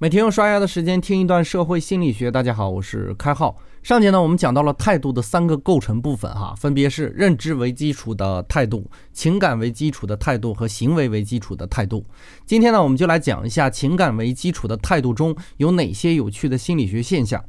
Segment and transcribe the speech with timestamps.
[0.00, 2.30] 每天用刷牙的时间听一段社会心理学。
[2.30, 3.58] 大家好，我是开浩。
[3.82, 12.06] 上节呢，我们讲到了态度的三个构成部分，哈，分别是认知为基础的态度、情感为基础的态度和行为为基础的态度。
[12.46, 17.44] 今天呢，我们就来讲一下情感为基础的态度中有哪些有趣的心理学现象。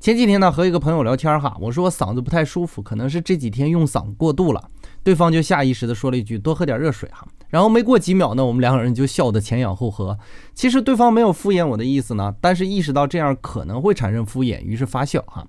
[0.00, 4.68] 前几天呢，和一个朋友聊天，哈，我说我嗓子不太舒服，可能是这几天用嗓过度了。
[5.04, 7.24] 对方就下意识地说了一句：“多喝点热水，哈。”
[7.54, 10.18] 然后没过几秒呢，我们两个人就笑得前仰后合。
[10.56, 15.46] 其实对方没有敷衍我的意思呢，但是意识到这样可能会产生敷衍，于是发笑哈。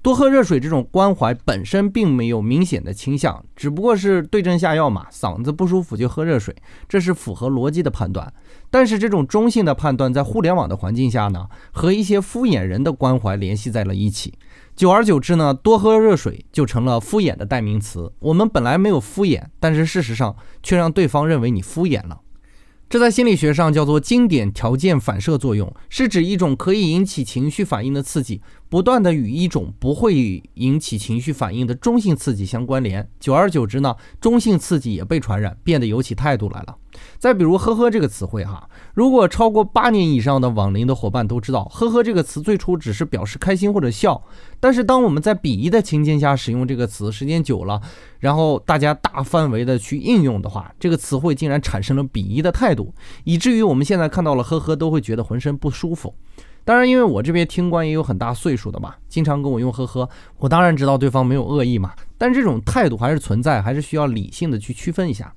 [0.00, 5.06] 多喝热水这种关怀本身并没有明显的倾向，只不过是对症下药嘛。
[5.12, 6.56] 嗓子不舒服就喝热水，
[6.88, 8.32] 这是符合逻辑的判断。
[8.70, 14.32] 但是这种中性的判断在互联网的环境下呢，和一些敷衍人的关怀联系在了一起。
[14.76, 18.12] 久而久之呢，多喝热水就成了敷衍的代名词。
[18.18, 22.22] 我们本来没有敷衍，但是事实上却让对方认为你敷衍了。
[22.94, 33.10] 这在心理学上叫做经典条件反射作用，是指一种可以引起情绪反应的刺激，不断的与一种不会引起情绪反应的中性刺激相关联。
[33.18, 36.76] 久而久之呢，中性刺激也被传染，变得有起态度来了。
[37.18, 44.22] 再比如“呵呵”这个词汇，哈，如果超过八年以上的网龄的伙伴都知道，“呵呵”这个词最初只是表示开心或者笑，
[44.60, 47.80] 但是当我们在鄙夷的情境下使用这个词，时间久了，
[48.24, 52.90] 然后大家大范围的去应用的话，这个词汇竟然产生了鄙夷的态度，
[53.24, 56.14] 以至于我们现在看到了“呵呵”都会觉得浑身不舒服。
[56.64, 60.08] 当然，因为我这边听官也有很大岁数的嘛，经常跟我用“呵呵”，
[60.40, 65.30] 我当然知道对方没有恶意嘛，但这种态度还是存在，还是需要理性的去区分一下。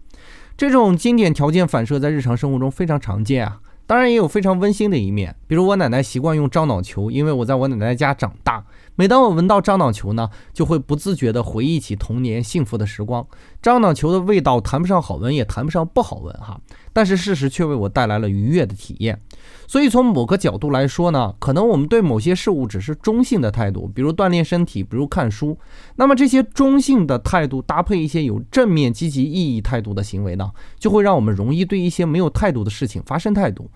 [0.56, 5.36] 这种经典条件反射在日常生活中非常常见啊，当然也有非常温馨的一面。
[5.48, 8.64] 比如我奶奶习惯用樟脑球，因为我在我奶奶家长大，
[8.96, 13.26] 每当我闻到樟脑球呢，就会不自觉地回忆起童年幸福的时光。
[13.62, 16.60] 樟脑球的味道谈不上好闻，也谈不上不好闻哈，
[16.92, 19.20] 但是事实却为我带来了愉悦的体验。
[19.68, 25.58] 所以从某个角度来说呢，可能我们对某些事物只是中性的态度，比如锻炼身体，比如看书。
[25.96, 33.70] 那么这些中性的态度搭配一些有正面积极意义态度的行为呢，就会让我们容易对一些没有态度的事情发生态度。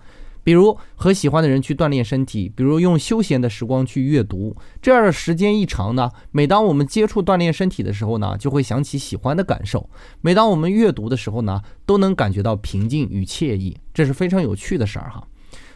[0.44, 4.56] 比如和喜欢的人去锻炼身体，比如用休闲的时光去阅读。
[4.80, 9.88] 这样的时间一长呢，每当我们接触锻炼身体的时候呢，就会想起喜欢的感受；
[10.20, 13.76] 每当我们阅读的时候呢，都能感觉到平静与惬意。
[13.94, 15.22] 这是非常有趣的事儿哈。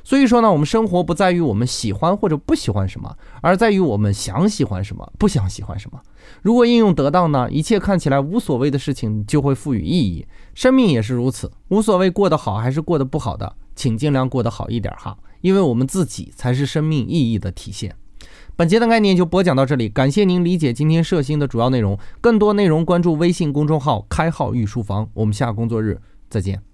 [0.06, 6.00] 所以说呢，我们生活不在于我们喜欢或者不喜欢什么，而在于我们想喜欢什么，不想喜欢什么。
[6.42, 10.24] 如果应用得当呢，一切看起来无所谓的事情就会赋予意义。
[10.54, 17.96] 生命也是如此，无所谓过得好还是过得不好的，请尽量过得好一点哈，因为我们自己才是生命意义的体现。
[18.54, 21.98] 本节的概念就播讲到这里，感谢您理解今天摄星的主要内容。
[22.20, 26.00] 更多内容关注微信公众号“开号御书房”，我们下工作日
[26.30, 26.65] 再见。